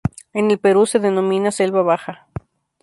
[0.33, 2.27] En el Perú se denomina selva baja.